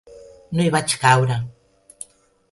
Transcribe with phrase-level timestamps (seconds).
[0.59, 1.37] No hi vaig caure.